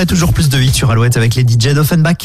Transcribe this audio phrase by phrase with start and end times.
[0.00, 2.16] après, toujours plus de hits sur Alouette avec les DJ d'Offenbach.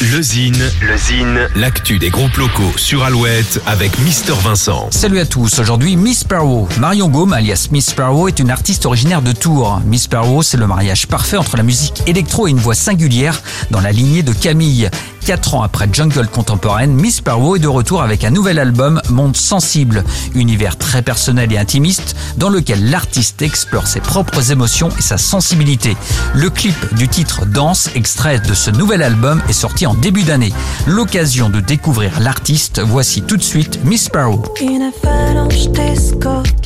[0.00, 4.86] Le Zine, le Zine, l'actu des groupes locaux sur Alouette avec Mister Vincent.
[4.92, 6.68] Salut à tous, aujourd'hui Miss Sparrow.
[6.78, 9.80] Marion Gaume, alias Miss Sparrow, est une artiste originaire de Tours.
[9.86, 13.42] Miss Sparrow, c'est le mariage parfait entre la musique électro et une voix singulière
[13.72, 14.88] dans la lignée de Camille.
[15.28, 19.36] Quatre ans après Jungle contemporaine, Miss Sparrow est de retour avec un nouvel album, Monde
[19.36, 20.02] Sensible,
[20.34, 25.98] univers très personnel et intimiste dans lequel l'artiste explore ses propres émotions et sa sensibilité.
[26.32, 30.54] Le clip du titre Danse, extrait de ce nouvel album, est sorti en début d'année.
[30.86, 34.42] L'occasion de découvrir l'artiste, voici tout de suite Miss Sparrow.
[34.62, 34.90] Une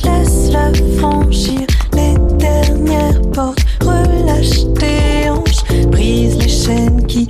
[0.05, 3.59] laisse-la franchir les dernières portes.
[3.81, 7.27] Relâche tes hanches, brise les chaînes qui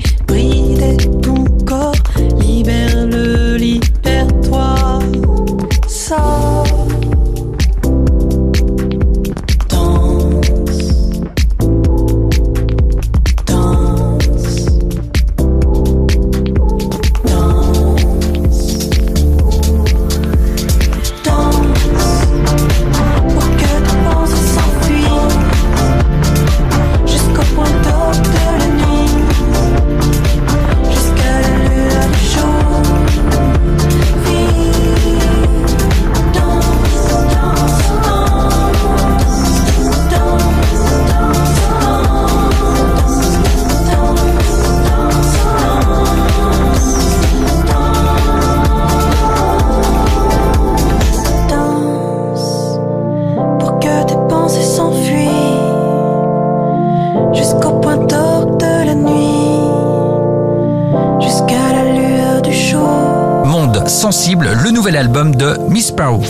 [63.94, 66.22] Sensible, le nouvel album de Miss Sparrow.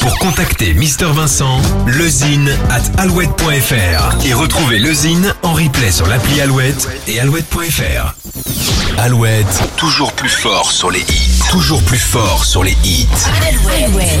[0.00, 6.40] Pour contacter Mister Vincent, lezine at alouette.fr et retrouver le Zine en replay sur l'appli
[6.40, 8.14] Alouette et alouette.fr.
[8.98, 11.42] Alouette, toujours plus fort sur les hits.
[11.50, 13.06] Toujours plus fort sur les hits.
[13.48, 14.20] Alouette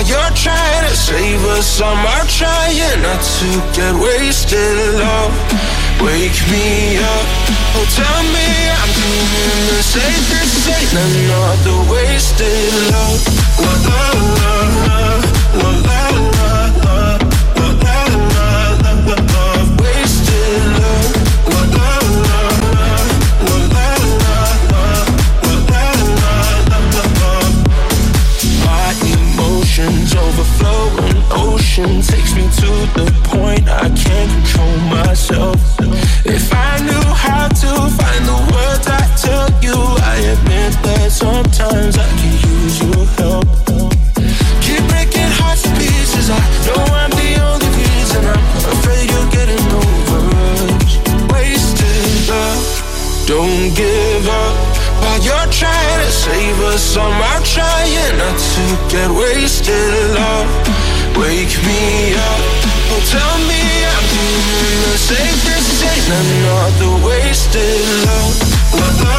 [0.00, 1.80] while you're trying to save us.
[1.80, 4.76] I'm trying not to get wasted.
[4.98, 5.34] Love,
[6.00, 7.26] wake me up.
[7.76, 8.48] Oh, tell me
[8.80, 10.88] I'm doing the safest thing.
[10.96, 13.20] Another wasted love.
[13.60, 15.09] La la la
[53.40, 54.56] Don't give up
[55.00, 56.94] while you're trying to save us.
[56.94, 60.12] I'm out trying not to get wasted.
[60.12, 60.52] Love,
[61.16, 62.42] wake me up.
[62.92, 63.62] Oh, tell me
[63.94, 66.04] I'm doing the safest thing.
[66.20, 68.36] Another wasted love.
[68.76, 69.09] La la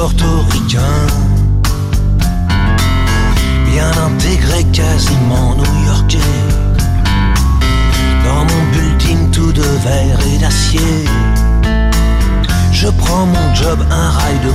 [0.00, 1.06] portoricain,
[3.66, 6.38] bien intégré, quasiment new-yorkais.
[8.24, 11.04] Dans mon bulletin tout de verre et d'acier,
[12.72, 14.52] je prends mon job, un rail de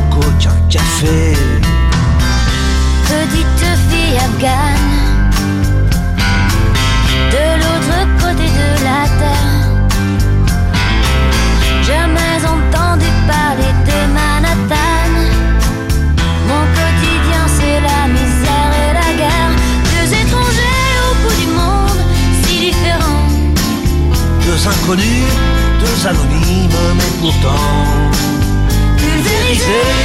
[24.97, 28.11] deux anonymes, mais pourtant
[28.97, 30.04] pulvérisés.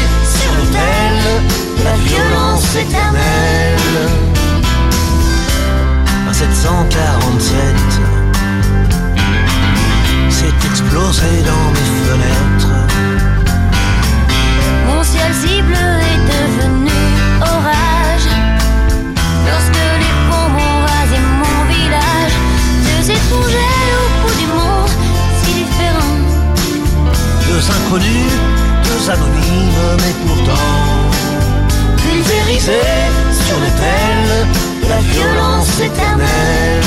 [35.00, 36.82] violence éternelle.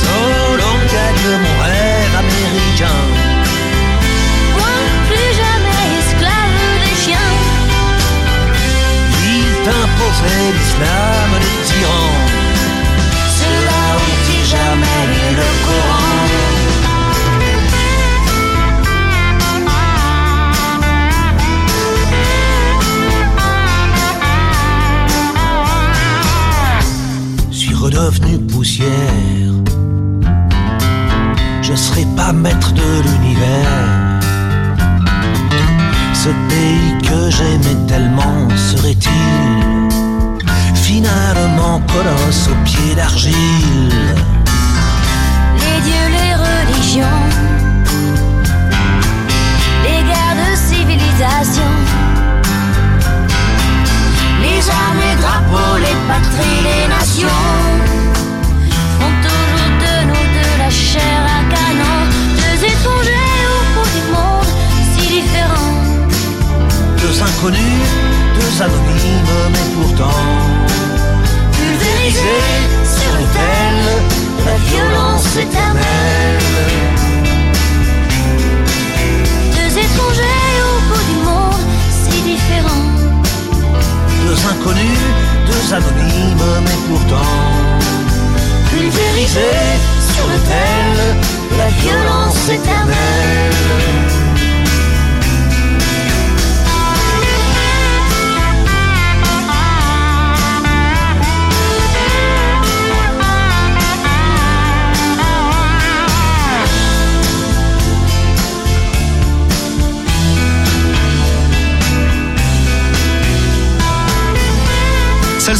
[0.00, 3.02] Solo gagne mon rêve américain.
[4.56, 4.74] Moi,
[5.08, 7.34] plus jamais esclave des chiens.
[9.34, 12.31] Il t'imposait l'islam des tyrans.
[28.04, 29.54] devenue poussière.
[31.62, 34.20] Je serai pas maître de l'univers.
[36.12, 39.88] Ce pays que j'aimais tellement serait-il
[40.74, 43.92] finalement colosse au pied d'argile?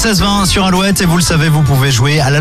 [0.02, 2.40] 16-20 sur Alouette et vous le savez, vous pouvez jouer à la